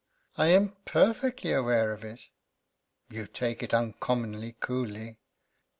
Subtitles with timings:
[0.35, 2.27] "I am perfectly aware of it."
[3.11, 5.19] "You take it uncommonly coolly.